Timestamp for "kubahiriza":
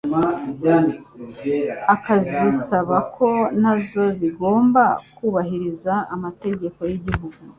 5.17-5.93